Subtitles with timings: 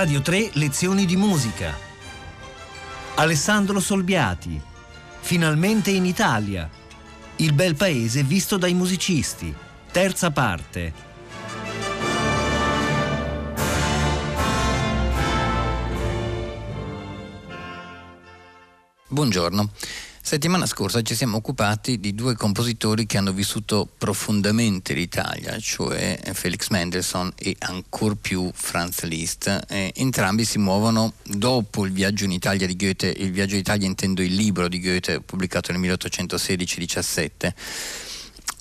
[0.00, 1.76] Radio 3 Lezioni di musica.
[3.16, 4.58] Alessandro Solbiati.
[5.20, 6.70] Finalmente in Italia.
[7.36, 9.54] Il bel paese visto dai musicisti.
[9.92, 10.94] Terza parte.
[19.06, 19.70] Buongiorno.
[20.30, 26.68] Settimana scorsa ci siamo occupati di due compositori che hanno vissuto profondamente l'Italia, cioè Felix
[26.68, 29.64] Mendelssohn e ancor più Franz Liszt.
[29.68, 33.88] Eh, entrambi si muovono dopo il viaggio in Italia di Goethe, il viaggio in Italia
[33.88, 37.52] intendo il libro di Goethe pubblicato nel 1816-17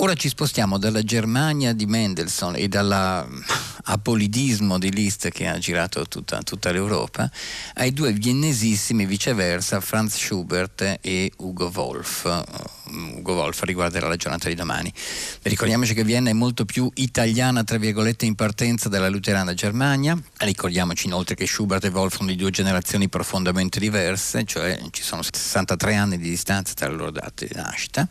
[0.02, 6.42] Ora ci spostiamo dalla Germania di Mendelssohn e dall'apolidismo di Liszt che ha girato tutta,
[6.42, 7.30] tutta, l'Europa
[7.74, 12.24] ai due viennesissimi viceversa Franz Schubert e Ugo Wolf.
[12.24, 14.90] Uh, Ugo Wolf riguarderà la giornata di domani.
[15.42, 20.18] Ricordiamoci che Vienna è molto più italiana, tra virgolette, in partenza dalla luterana Germania.
[20.38, 25.24] Ricordiamoci inoltre che Schubert e Wolf sono di due generazioni profondamente diverse, cioè ci sono
[25.24, 28.08] 63 anni di distanza tra le loro date di nascita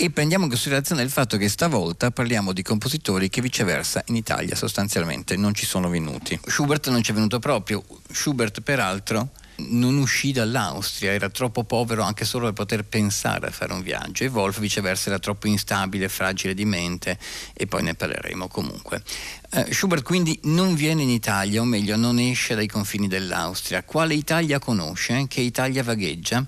[0.00, 4.54] e prendiamo in considerazione il fatto che stavolta parliamo di compositori che viceversa in Italia
[4.54, 6.38] sostanzialmente non ci sono venuti.
[6.46, 12.24] Schubert non ci è venuto proprio, Schubert peraltro non uscì dall'Austria, era troppo povero anche
[12.24, 16.54] solo per poter pensare a fare un viaggio e Wolf viceversa era troppo instabile, fragile
[16.54, 17.18] di mente
[17.52, 19.02] e poi ne parleremo comunque.
[19.50, 23.82] Uh, Schubert quindi non viene in Italia, o meglio non esce dai confini dell'Austria.
[23.82, 25.24] Quale Italia conosce?
[25.26, 26.44] Che Italia vagheggia?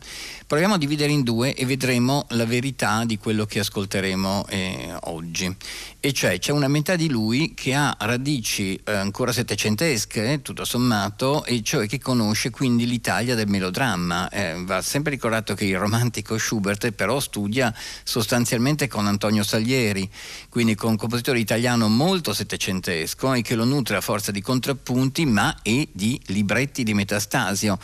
[0.47, 5.57] Proviamo a dividere in due e vedremo la verità di quello che ascolteremo eh, oggi.
[6.01, 11.45] E cioè c'è una metà di lui che ha radici eh, ancora settecentesche, tutto sommato,
[11.45, 14.29] e cioè che conosce quindi l'Italia del melodramma.
[14.29, 20.11] Eh, va sempre ricordato che il romantico Schubert però studia sostanzialmente con Antonio Salieri,
[20.51, 25.25] quindi con un compositore italiano molto settecentesco e che lo nutre a forza di contrappunti
[25.27, 27.79] ma e di libretti di Metastasio,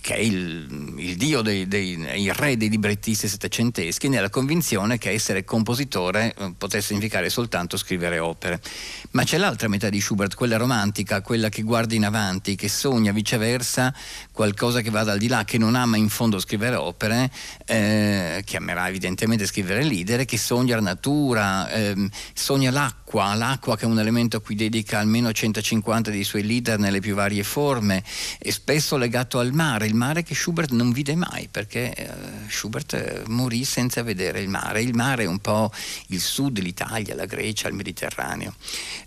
[0.00, 5.10] che è il, il dio dei, dei il re dei librettisti settecenteschi nella convinzione che
[5.10, 8.60] essere compositore eh, potesse significare soltanto scrivere opere.
[9.12, 13.12] Ma c'è l'altra metà di Schubert, quella romantica, quella che guarda in avanti, che sogna
[13.12, 13.94] viceversa
[14.32, 17.30] qualcosa che vada al di là, che non ama in fondo scrivere opere,
[17.66, 23.84] eh, che amerà evidentemente scrivere leader, che sogna la natura, eh, sogna l'acqua l'acqua, che
[23.84, 28.04] è un elemento cui dedica almeno 150 dei suoi leader nelle più varie forme
[28.38, 32.08] e spesso legato al mare, il mare che Schubert non vide mai perché eh,
[32.48, 35.72] Schubert morì senza vedere il mare, il mare è un po'
[36.08, 38.54] il sud, l'Italia, la Grecia, il Mediterraneo.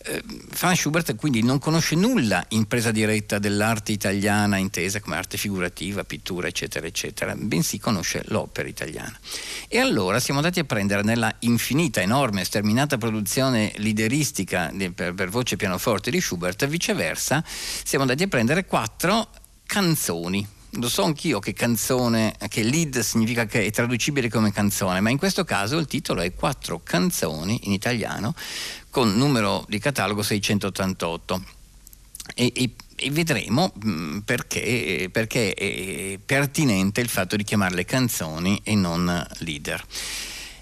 [0.03, 5.37] Eh, Franz Schubert quindi non conosce nulla in presa diretta dell'arte italiana intesa come arte
[5.37, 9.17] figurativa, pittura eccetera eccetera, bensì conosce l'opera italiana.
[9.67, 15.57] E allora siamo andati a prendere nella infinita, enorme, sterminata produzione lideristica per, per voce
[15.57, 19.29] pianoforte di Schubert, viceversa siamo andati a prendere quattro
[19.65, 25.09] canzoni lo so anch'io che canzone, che lead significa che è traducibile come canzone, ma
[25.09, 28.35] in questo caso il titolo è Quattro canzoni in italiano
[28.91, 31.43] con numero di catalogo 688.
[32.35, 38.75] E, e, e vedremo mh, perché, perché è pertinente il fatto di chiamarle canzoni e
[38.75, 39.83] non leader.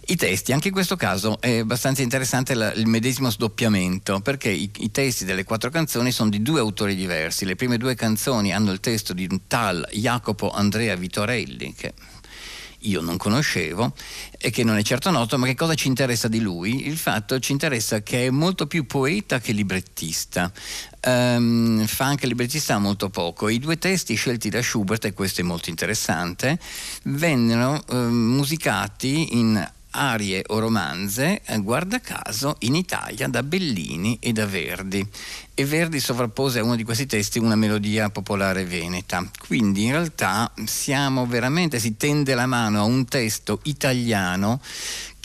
[0.07, 4.69] I testi, anche in questo caso è abbastanza interessante la, il medesimo sdoppiamento, perché i,
[4.77, 7.43] i, testi delle quattro canzoni sono di due autori diversi.
[7.43, 11.93] Le prime due canzoni hanno il testo di un tal Jacopo Andrea Vitorelli, che
[12.81, 13.93] io non conoscevo
[14.37, 16.87] e che non è certo noto, ma che cosa ci interessa di lui?
[16.87, 20.51] Il fatto ci interessa che è molto più poeta che librettista.
[21.07, 23.49] Um, fa anche librettista molto poco.
[23.49, 26.59] I due testi scelti da Schubert, e questo è molto interessante,
[27.03, 34.33] vennero uh, musicati in arie o romanze, eh, guarda caso, in Italia da Bellini e
[34.33, 35.07] da Verdi.
[35.57, 39.25] E Verdi sovrappose a uno di questi testi una melodia popolare veneta.
[39.47, 44.59] Quindi in realtà siamo veramente, si tende la mano a un testo italiano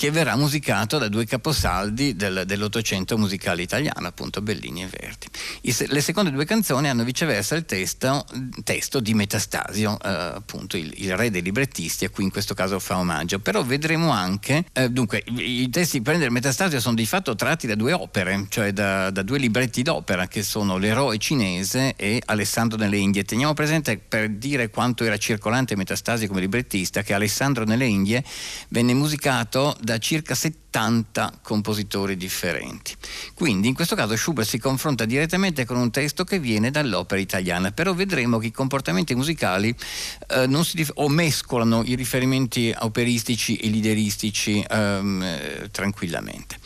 [0.01, 5.27] che verrà musicato da due caposaldi del, dell'Ottocento musicale italiano, appunto Bellini e Verdi.
[5.61, 8.25] I, le seconde due canzoni hanno viceversa il testo,
[8.65, 12.79] testo di Metastasio, eh, appunto il, il, re dei librettisti, a cui in questo caso
[12.79, 13.41] fa omaggio.
[13.41, 17.67] Però vedremo anche, eh, dunque, i, i testi di Prendere Metastasio sono di fatto tratti
[17.67, 22.78] da due opere, cioè da, da due libretti d'opera che sono L'eroe cinese e Alessandro
[22.78, 23.25] nelle Indie.
[23.25, 28.25] Teniamo presente per dire quanto era circolante Metastasio come librettista che Alessandro nelle Indie
[28.69, 32.94] venne musicato da circa 70 compositori differenti.
[33.34, 37.73] Quindi in questo caso Schubert si confronta direttamente con un testo che viene dall'opera italiana,
[37.73, 39.75] però vedremo che i comportamenti musicali
[40.28, 46.58] eh, dif- o mescolano i riferimenti operistici e lideristici ehm, eh, tranquillamente.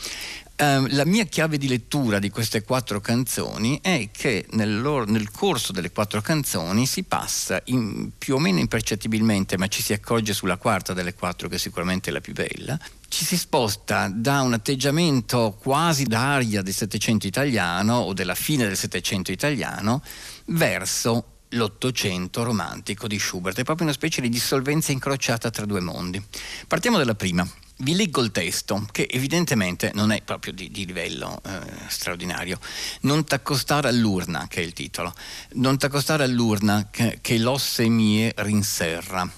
[0.57, 5.33] Uh, la mia chiave di lettura di queste quattro canzoni è che nel, loro, nel
[5.33, 10.33] corso delle quattro canzoni si passa in, più o meno impercettibilmente, ma ci si accorge
[10.33, 12.79] sulla quarta delle quattro che è sicuramente la più bella,
[13.09, 18.77] ci si sposta da un atteggiamento quasi d'aria del Settecento italiano o della fine del
[18.77, 20.03] Settecento italiano
[20.47, 23.59] verso l'Ottocento romantico di Schubert.
[23.59, 26.23] È proprio una specie di dissolvenza incrociata tra due mondi.
[26.69, 27.45] Partiamo dalla prima.
[27.77, 32.61] Vi leggo il testo, che evidentemente non è proprio di, di livello eh, straordinario.
[33.01, 35.13] Non t'accostare all'urna, che è il titolo.
[35.55, 39.29] Non t'accostare all'urna che, che l'osse mie rinserra.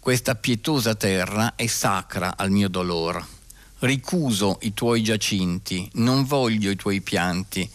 [0.00, 3.24] Questa pietosa terra è sacra al mio dolor.
[3.78, 7.70] Ricuso i tuoi giacinti, non voglio i tuoi pianti.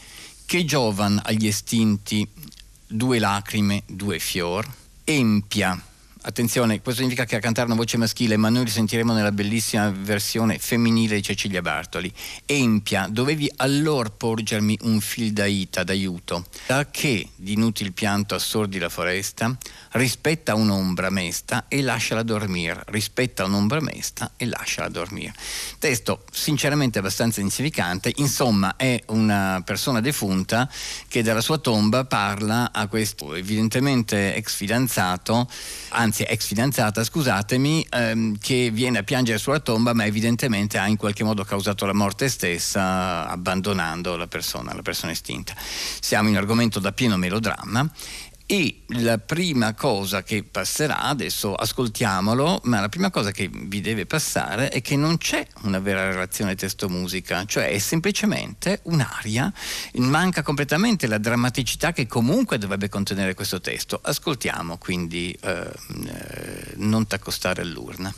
[0.46, 2.28] Che giovan agli estinti
[2.86, 4.70] due lacrime, due fior?
[5.06, 5.82] Empia
[6.26, 10.58] Attenzione, questo significa che a cantare una voce maschile, ma noi risentiremo nella bellissima versione
[10.58, 12.10] femminile di Cecilia Bartoli.
[12.46, 19.54] Empia, dovevi allora porgermi un fil d'aita d'aiuto, da che d'inutil pianto assordi la foresta,
[19.92, 25.34] rispetta un'ombra mesta e lasciala dormire, rispetta un'ombra mesta e lasciala dormire.
[25.78, 30.72] Testo sinceramente abbastanza insignificante, insomma è una persona defunta
[31.10, 35.50] che dalla sua tomba parla a questo evidentemente ex fidanzato,
[35.90, 40.88] anzi anzi ex fidanzata, scusatemi, ehm, che viene a piangere sulla tomba, ma evidentemente ha
[40.88, 45.56] in qualche modo causato la morte stessa, abbandonando la persona, la persona estinta.
[45.58, 47.90] Siamo in argomento da pieno melodramma
[48.54, 54.06] e la prima cosa che passerà, adesso ascoltiamolo, ma la prima cosa che vi deve
[54.06, 59.52] passare è che non c'è una vera relazione testo-musica, cioè è semplicemente un'aria,
[59.96, 64.00] manca completamente la drammaticità che comunque dovrebbe contenere questo testo.
[64.00, 68.14] Ascoltiamo quindi eh, eh, Non t'accostare all'urna.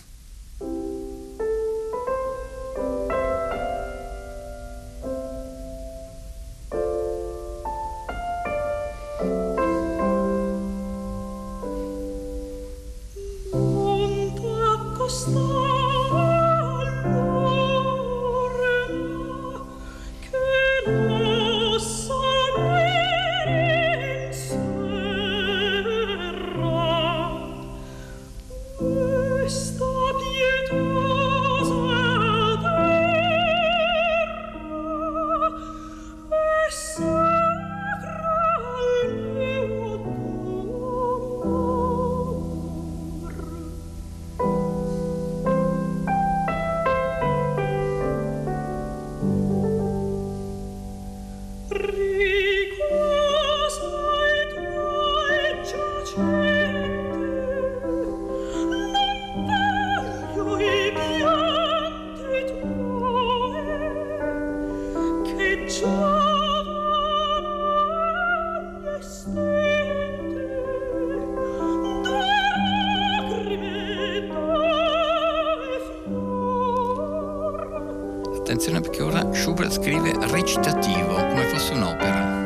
[78.55, 82.44] attenzione perché ora Schubert scrive recitativo come fosse un'opera.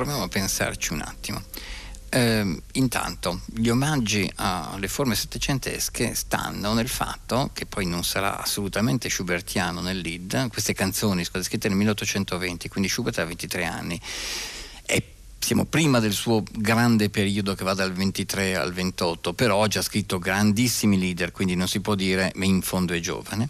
[0.00, 1.42] Proviamo a pensarci un attimo.
[2.08, 9.10] Eh, intanto, gli omaggi alle forme settecentesche stanno nel fatto che poi non sarà assolutamente
[9.10, 14.00] schubertiano nel lead, queste canzoni scritte nel 1820, quindi Schubert ha 23 anni.
[15.42, 19.82] Siamo prima del suo grande periodo che va dal 23 al 28, però ha già
[19.82, 23.48] scritto grandissimi leader, quindi non si può dire in fondo è giovane.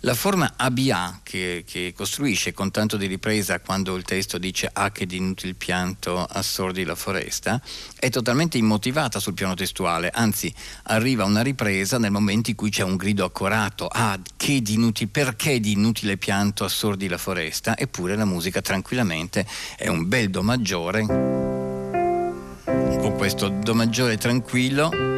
[0.00, 4.92] La forma ABA che, che costruisce con tanto di ripresa quando il testo dice ah
[4.92, 7.60] che di inutile pianto assordi la foresta,
[7.98, 10.54] è totalmente immotivata sul piano testuale, anzi
[10.84, 15.10] arriva una ripresa nel momento in cui c'è un grido accorato, ah che di inutile,
[15.10, 19.44] perché di inutile pianto assordi la foresta, eppure la musica tranquillamente
[19.76, 21.29] è un bel do maggiore
[22.98, 25.09] con questo Do maggiore tranquillo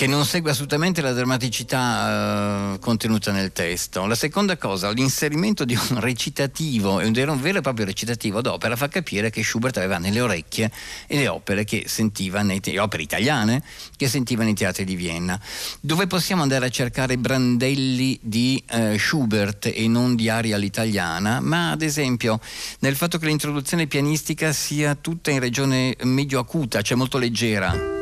[0.00, 4.06] che non segue assolutamente la drammaticità uh, contenuta nel testo.
[4.06, 9.28] La seconda cosa, l'inserimento di un recitativo, un vero e proprio recitativo d'opera, fa capire
[9.28, 10.72] che Schubert aveva nelle orecchie
[11.06, 13.62] le opere che sentiva nei te- opere italiane
[13.94, 15.38] che sentiva nei teatri di Vienna.
[15.80, 21.72] Dove possiamo andare a cercare brandelli di uh, Schubert e non di aria all'italiana, ma
[21.72, 22.40] ad esempio
[22.78, 27.99] nel fatto che l'introduzione pianistica sia tutta in regione medio acuta, cioè molto leggera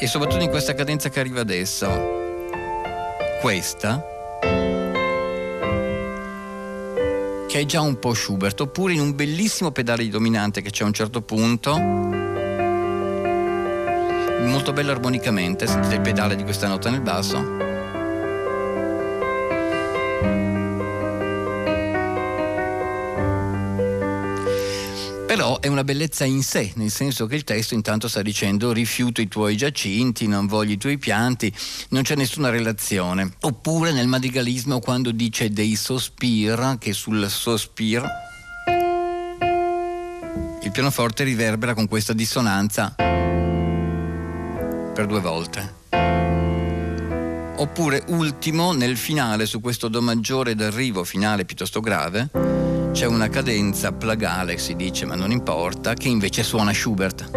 [0.00, 2.16] e soprattutto in questa cadenza che arriva adesso.
[3.40, 4.16] Questa
[7.48, 10.84] che è già un po' Schubert, oppure in un bellissimo pedale di dominante che c'è
[10.84, 11.78] a un certo punto,
[14.46, 17.67] molto bello armonicamente, sentite il pedale di questa nota nel basso.
[25.48, 29.22] Però è una bellezza in sé, nel senso che il testo intanto sta dicendo rifiuto
[29.22, 31.50] i tuoi giacinti, non voglio i tuoi pianti,
[31.88, 33.32] non c'è nessuna relazione.
[33.40, 38.06] Oppure nel madrigalismo quando dice dei sospir, che sul sospir
[40.64, 45.76] il pianoforte riverbera con questa dissonanza per due volte.
[47.56, 53.92] Oppure ultimo, nel finale, su questo Do maggiore d'arrivo finale piuttosto grave, c'è una cadenza
[53.92, 57.30] plagale, si dice, ma non importa, che invece suona Schubert.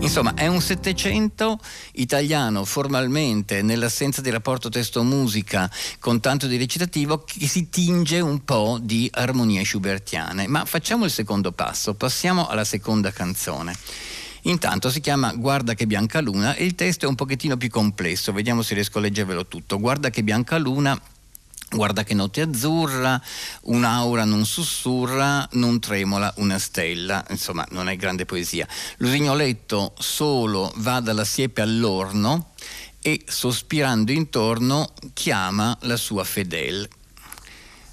[0.00, 1.58] Insomma, è un Settecento
[1.92, 8.78] italiano formalmente, nell'assenza di rapporto testo-musica, con tanto di recitativo, che si tinge un po'
[8.82, 10.48] di armonie schubertiane.
[10.48, 13.74] Ma facciamo il secondo passo, passiamo alla seconda canzone.
[14.42, 18.32] Intanto si chiama Guarda che bianca luna e il testo è un pochettino più complesso,
[18.32, 19.78] vediamo se riesco a leggervelo tutto.
[19.78, 21.00] Guarda che bianca luna
[21.72, 23.18] Guarda che notte azzurra,
[23.62, 28.68] un'aura non sussurra, non tremola una stella, insomma non è grande poesia.
[28.98, 32.50] L'usignoletto solo va dalla siepe all'orno
[33.00, 36.86] e sospirando intorno chiama la sua fedel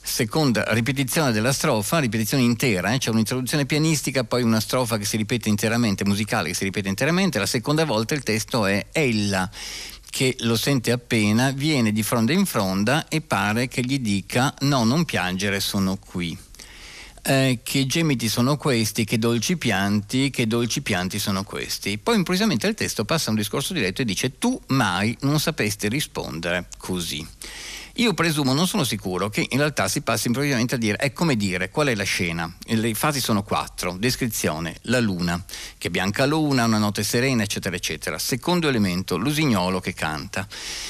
[0.10, 2.98] seconda ripetizione della strofa, ripetizione intera, eh?
[2.98, 7.40] c'è un'introduzione pianistica, poi una strofa che si ripete interamente, musicale che si ripete interamente,
[7.40, 9.50] la seconda volta il testo è Ella
[10.10, 14.84] che lo sente appena, viene di fronte in fronda e pare che gli dica no,
[14.84, 16.38] non piangere, sono qui.
[17.22, 21.98] Eh, che gemiti sono questi, che dolci pianti, che dolci pianti sono questi.
[21.98, 25.88] Poi improvvisamente il testo passa a un discorso diretto e dice tu mai non sapesti
[25.88, 27.26] rispondere così.
[28.00, 31.36] Io presumo, non sono sicuro, che in realtà si passi improvvisamente a dire è come
[31.36, 32.50] dire qual è la scena.
[32.68, 33.98] Le fasi sono quattro.
[34.00, 35.44] Descrizione, la luna,
[35.78, 38.18] che bianca luna, una notte serena, eccetera, eccetera.
[38.18, 40.48] Secondo elemento, l'usignolo che canta.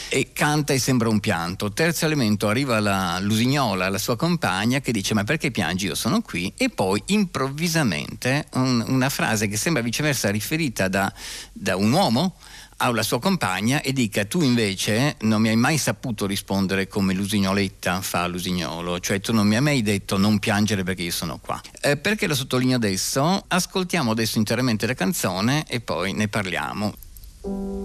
[0.07, 1.73] E canta e sembra un pianto.
[1.73, 5.87] Terzo elemento, arriva la, l'usignola, la sua compagna, che dice ma perché piangi?
[5.87, 6.53] Io sono qui.
[6.57, 11.11] E poi improvvisamente un, una frase che sembra viceversa riferita da,
[11.53, 12.35] da un uomo
[12.81, 18.01] alla sua compagna e dica tu invece non mi hai mai saputo rispondere come l'usignoletta
[18.01, 21.61] fa l'usignolo, cioè tu non mi hai mai detto non piangere perché io sono qua.
[21.81, 23.43] Eh, perché lo sottolineo adesso?
[23.47, 27.78] Ascoltiamo adesso interamente la canzone e poi ne parliamo.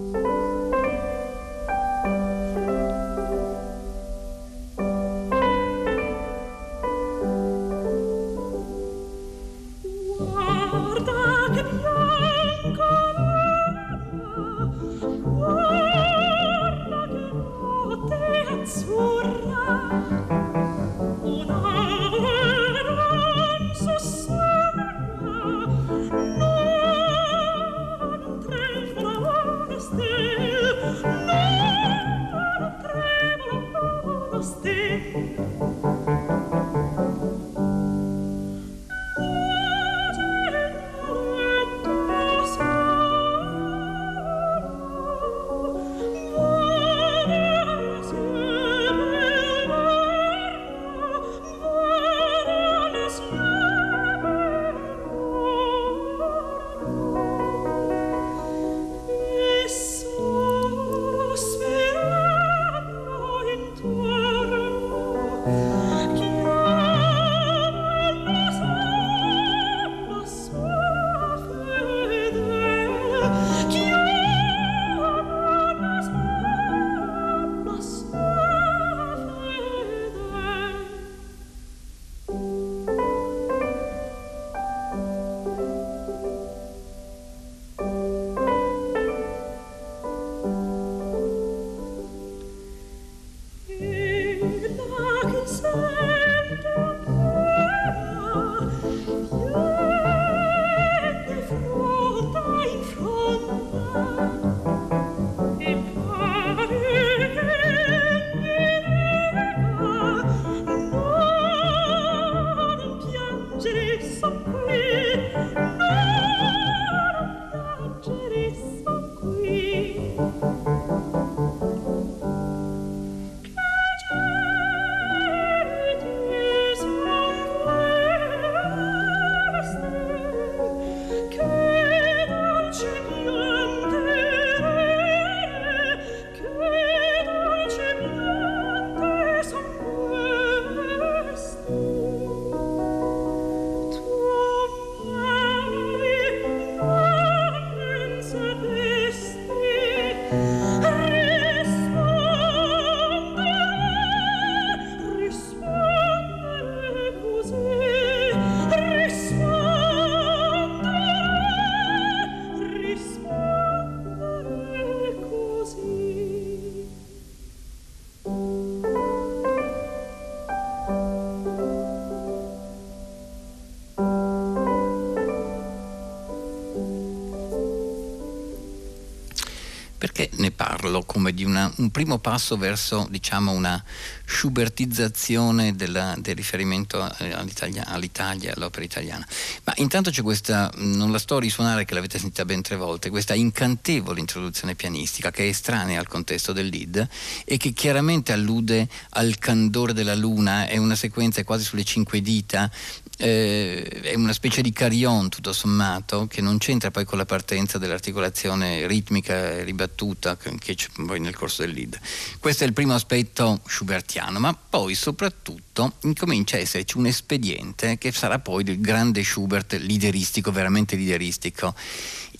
[180.95, 183.83] Parlo come di una, un primo passo verso diciamo, una
[184.25, 189.26] schubertizzazione della, del riferimento eh, all'Italia, all'Italia, all'opera italiana.
[189.65, 193.11] Ma intanto c'è questa, non la sto a risuonare che l'avete sentita ben tre volte,
[193.11, 197.09] questa incantevole introduzione pianistica che è estranea al contesto del lead
[197.45, 202.71] e che chiaramente allude al candore della luna, è una sequenza quasi sulle cinque dita
[203.19, 207.78] eh, è una specie di carillon tutto sommato che non c'entra poi con la partenza
[207.78, 211.99] dell'articolazione ritmica ribattuta che, che c'è poi nel corso del lead.
[212.38, 218.12] Questo è il primo aspetto schubertiano, ma poi soprattutto incomincia a esserci un espediente che
[218.12, 221.75] sarà poi del grande Schubert lideristico, veramente lideristico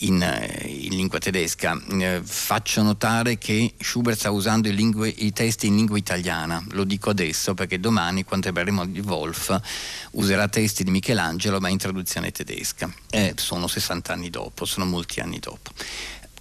[0.01, 1.81] in, eh, in lingua tedesca.
[1.91, 6.85] Eh, faccio notare che Schubert sta usando i, lingue, i, testi in lingua italiana, lo
[6.85, 9.59] dico adesso perché domani quando parleremo di Wolf
[10.13, 12.93] userà testi di Michelangelo ma in traduzione tedesca.
[13.11, 15.71] Eh, sono 60 anni dopo, sono molti anni dopo.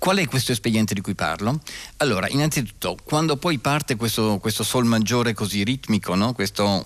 [0.03, 1.61] Qual è questo espediente di cui parlo?
[1.99, 6.33] Allora, innanzitutto, quando poi parte questo, questo sol maggiore così ritmico, no?
[6.33, 6.83] questo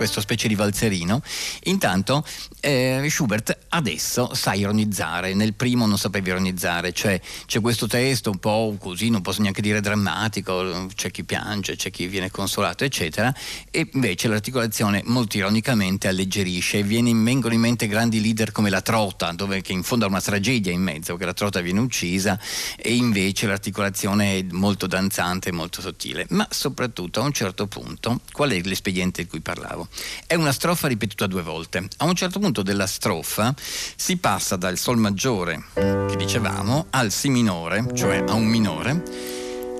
[0.00, 1.20] questo specie di valzerino.
[1.64, 2.24] Intanto
[2.60, 8.38] eh, Schubert adesso sa ironizzare, nel primo non sapeva ironizzare, cioè c'è questo testo un
[8.38, 13.30] po' così, non posso neanche dire drammatico, c'è chi piange, c'è chi viene consolato, eccetera,
[13.70, 19.32] e invece l'articolazione molto ironicamente alleggerisce, viene, vengono in mente grandi leader come la Trota,
[19.32, 22.40] dove che in fondo ha una tragedia in mezzo, che la Trota viene uccisa,
[22.78, 28.52] e invece l'articolazione è molto danzante, molto sottile, ma soprattutto a un certo punto, qual
[28.52, 29.88] è l'espediente di cui parlavo?
[30.26, 31.88] È una strofa ripetuta due volte.
[31.98, 37.28] A un certo punto della strofa si passa dal Sol maggiore, che dicevamo, al Si
[37.28, 39.02] minore, cioè a un minore,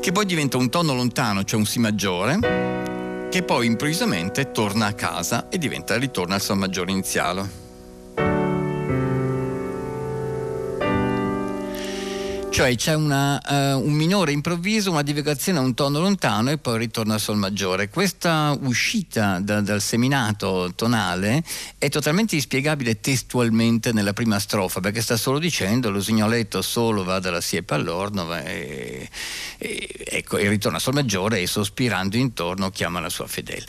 [0.00, 4.92] che poi diventa un tono lontano, cioè un Si maggiore, che poi improvvisamente torna a
[4.92, 7.59] casa e diventa, ritorna al Sol maggiore iniziale.
[12.60, 16.76] Cioè c'è una, uh, un minore improvviso, una divagazione a un tono lontano e poi
[16.76, 17.88] ritorna al sol maggiore.
[17.88, 21.42] Questa uscita da, dal seminato tonale
[21.78, 27.18] è totalmente inspiegabile testualmente nella prima strofa perché sta solo dicendo lo signoletto solo va
[27.18, 29.08] dalla siepe all'orno e,
[29.56, 33.68] e, ecco, e ritorna al sol maggiore e sospirando intorno chiama la sua fedele.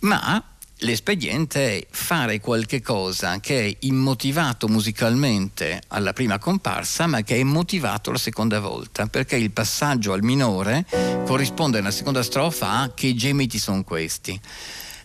[0.00, 0.42] Ma
[0.82, 7.42] L'espediente è fare qualche cosa che è immotivato musicalmente alla prima comparsa, ma che è
[7.42, 10.86] motivato la seconda volta, perché il passaggio al minore
[11.26, 14.40] corrisponde nella seconda strofa a che gemiti sono questi.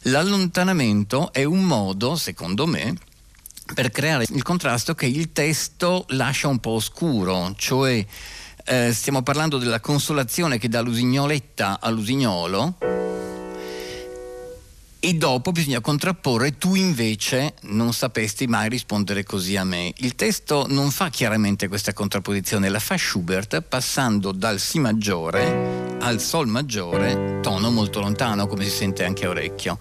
[0.04, 2.96] L'allontanamento è un modo, secondo me,
[3.74, 8.06] per creare il contrasto che il testo lascia un po' oscuro, cioè
[8.64, 12.78] eh, stiamo parlando della consolazione che dà l'usignoletta all'usignolo
[15.06, 19.94] e dopo bisogna contrapporre tu invece non sapesti mai rispondere così a me.
[19.98, 26.20] Il testo non fa chiaramente questa contrapposizione, la fa Schubert passando dal Si maggiore al
[26.20, 29.78] Sol maggiore, tono molto lontano, come si sente anche a orecchio.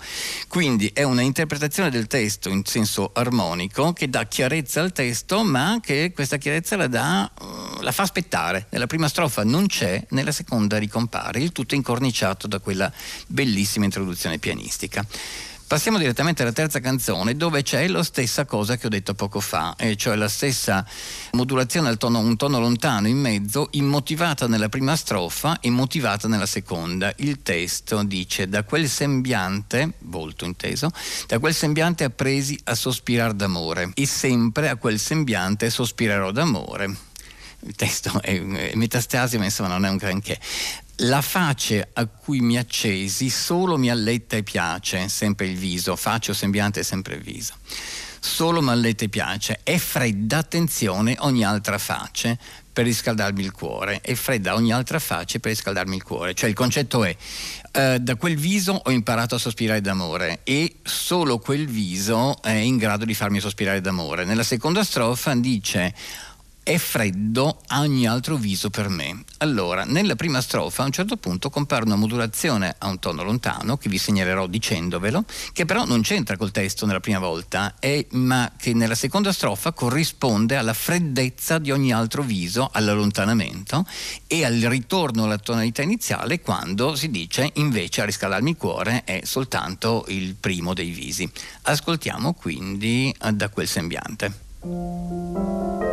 [0.49, 5.79] Quindi è una interpretazione del testo in senso armonico che dà chiarezza al testo, ma
[5.83, 8.67] che questa chiarezza la, dà, uh, la fa aspettare.
[8.71, 12.93] Nella prima strofa non c'è, nella seconda ricompare, il tutto incorniciato da quella
[13.27, 15.05] bellissima introduzione pianistica.
[15.67, 19.75] Passiamo direttamente alla terza canzone dove c'è la stessa cosa che ho detto poco fa,
[19.77, 20.87] e cioè la stessa
[21.33, 26.47] modulazione al tono, un tono lontano in mezzo, immotivata nella prima strofa e motivata nella
[26.47, 27.13] seconda.
[27.17, 30.91] Il testo dice da quel sembiante, volto inteso,
[31.27, 37.13] da quel sembiante appresi a sospirar d'amore e sempre a quel sembiante sospirerò d'amore
[37.67, 40.39] il testo è, è metastasi, ma insomma non è un granché
[40.99, 46.31] la face a cui mi accesi solo mi alletta e piace, sempre il viso, faccia
[46.31, 47.55] o sembiante sempre il viso.
[48.21, 52.39] Solo mi alletta e piace, è fredda, attenzione, ogni altra face
[52.73, 56.35] per riscaldarmi il cuore, è fredda ogni altra face per riscaldarmi il cuore.
[56.35, 57.15] Cioè il concetto è,
[57.73, 62.77] eh, da quel viso ho imparato a sospirare d'amore e solo quel viso è in
[62.77, 64.25] grado di farmi sospirare d'amore.
[64.25, 65.95] Nella seconda strofa dice
[66.65, 69.23] è freddo ogni altro viso per me.
[69.39, 73.77] Allora, nella prima strofa a un certo punto compare una modulazione a un tono lontano,
[73.77, 78.51] che vi segnalerò dicendovelo, che però non c'entra col testo nella prima volta, è, ma
[78.57, 83.87] che nella seconda strofa corrisponde alla freddezza di ogni altro viso, all'allontanamento
[84.27, 89.21] e al ritorno alla tonalità iniziale quando si dice invece a riscaldarmi il cuore è
[89.25, 91.31] soltanto il primo dei visi.
[91.63, 95.93] Ascoltiamo quindi da quel sembiante.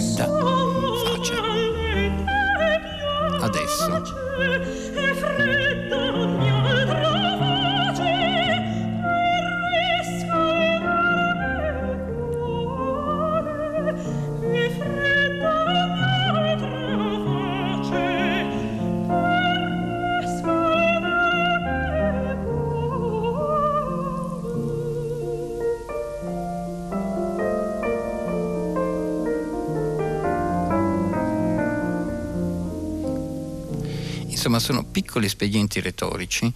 [0.00, 0.25] C'è
[34.46, 36.52] insomma sono piccoli espedienti retorici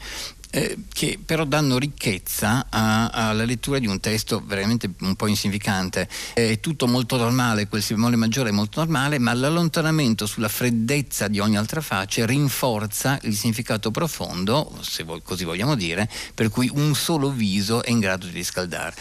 [0.50, 6.08] eh, che però danno ricchezza alla lettura di un testo veramente un po' insignificante.
[6.34, 11.28] È tutto molto normale, quel si bemolle maggiore è molto normale, ma l'allontanamento sulla freddezza
[11.28, 16.94] di ogni altra face rinforza il significato profondo, se così vogliamo dire, per cui un
[16.94, 18.94] solo viso è in grado di riscaldare.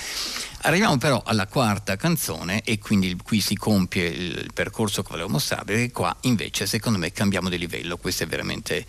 [0.64, 5.84] Arriviamo però alla quarta canzone e quindi qui si compie il percorso che volevo mostrare,
[5.84, 8.86] e qua invece secondo me cambiamo di livello, questa è veramente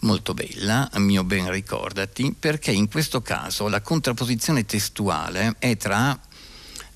[0.00, 6.18] molto bella, a mio ben ricordati, perché in questo caso la contrapposizione testuale è tra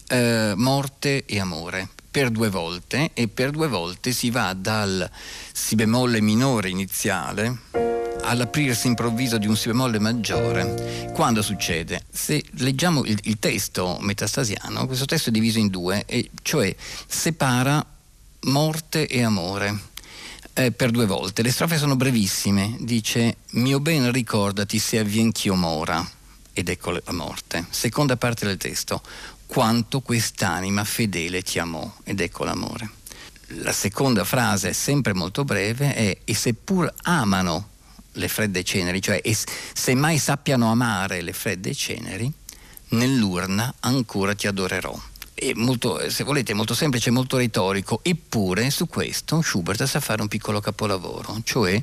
[0.08, 5.10] eh, morte e amore per due volte e per due volte si va dal
[5.52, 7.60] si bemolle minore iniziale
[8.22, 11.10] all'aprirsi improvviso di un si bemolle maggiore.
[11.12, 12.04] Quando succede?
[12.10, 16.74] Se leggiamo il, il testo metastasiano, questo testo è diviso in due, e cioè
[17.06, 17.84] separa
[18.42, 19.90] morte e amore.
[20.54, 21.42] Eh, per due volte.
[21.42, 22.76] Le strofe sono brevissime.
[22.80, 26.06] Dice: Mio ben ricordati se avviench'io mora.
[26.52, 27.66] Ed ecco la morte.
[27.70, 29.00] Seconda parte del testo.
[29.46, 31.90] Quanto quest'anima fedele ti amò.
[32.04, 32.90] Ed ecco l'amore.
[33.62, 37.70] La seconda frase, sempre molto breve, è: E seppur amano
[38.12, 42.30] le fredde ceneri, cioè e se mai sappiano amare le fredde ceneri,
[42.88, 45.10] nell'urna ancora ti adorerò.
[45.42, 50.28] È molto, se volete, molto semplice, molto retorico, eppure su questo Schubert sa fare un
[50.28, 51.82] piccolo capolavoro, cioè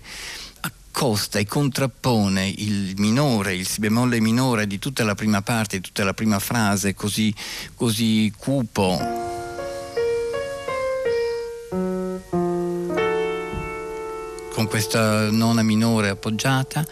[0.61, 5.83] accosta e contrappone il minore, il si bemolle minore di tutta la prima parte, di
[5.83, 7.35] tutta la prima frase così,
[7.75, 9.28] così cupo
[14.69, 16.85] questa nona minore appoggiata,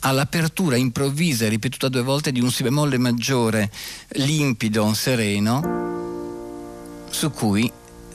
[0.00, 3.70] all'apertura improvvisa e ripetuta due volte di un si bemolle maggiore
[4.10, 7.70] limpido, sereno, su cui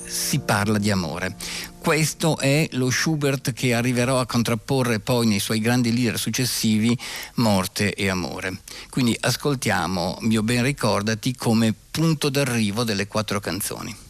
[0.05, 1.35] si parla di amore.
[1.77, 6.97] Questo è lo Schubert che arriverò a contrapporre poi nei suoi grandi leader successivi
[7.35, 8.61] Morte e Amore.
[8.89, 14.04] Quindi ascoltiamo Mio ben ricordati come punto d'arrivo delle quattro canzoni.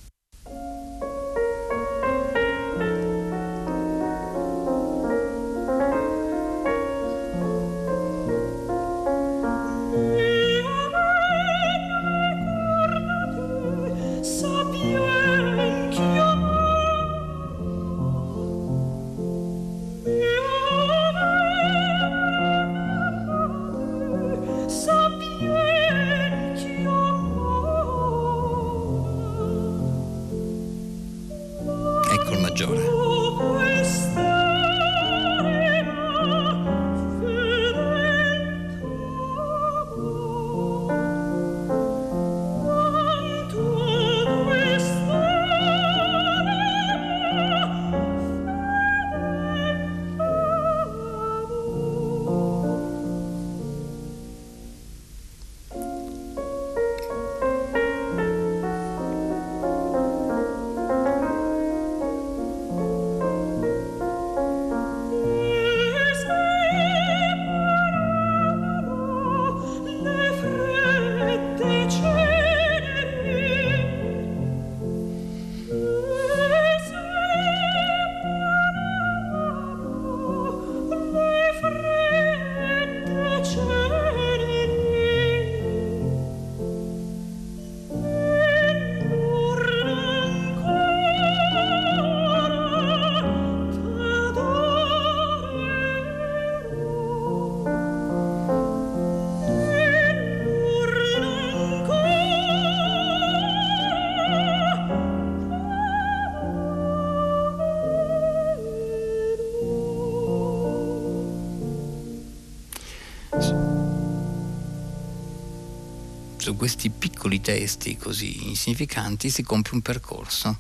[116.56, 120.58] Questi piccoli testi così insignificanti si compie un percorso,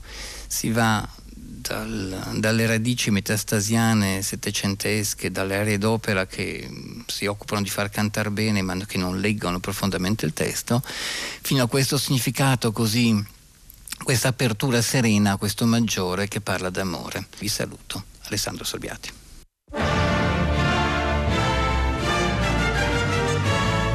[0.48, 6.70] si va dal, dalle radici metastasiane settecentesche, dalle aree d'opera che
[7.08, 10.82] si occupano di far cantare bene ma che non leggono profondamente il testo,
[11.42, 13.24] fino a questo significato così,
[14.04, 17.28] questa apertura serena, questo maggiore che parla d'amore.
[17.40, 19.12] Vi saluto, Alessandro Sorbiati.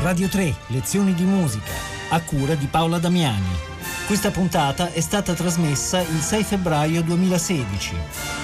[0.02, 1.70] Radio 3, lezioni di musica,
[2.10, 3.68] a cura di Paola Damiani.
[4.06, 7.94] Questa puntata è stata trasmessa il 6 febbraio 2016.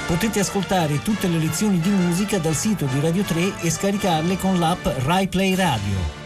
[0.06, 4.58] Potete ascoltare tutte le lezioni di musica dal sito di Radio 3 e scaricarle con
[4.58, 6.25] l'app RaiPlay Radio.